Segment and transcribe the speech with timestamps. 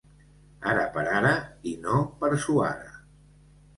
[0.71, 1.35] Ara per ara
[1.73, 2.93] i no per suara.